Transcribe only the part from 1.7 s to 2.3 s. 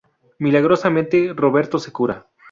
se cura.